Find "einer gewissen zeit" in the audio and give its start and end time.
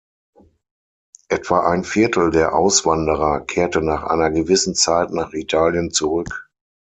4.01-5.11